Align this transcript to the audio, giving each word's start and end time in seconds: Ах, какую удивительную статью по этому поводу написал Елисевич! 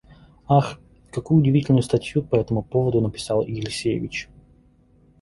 Ах, 0.47 0.79
какую 1.11 1.41
удивительную 1.41 1.83
статью 1.83 2.23
по 2.23 2.35
этому 2.35 2.63
поводу 2.63 3.01
написал 3.01 3.45
Елисевич! 3.45 4.29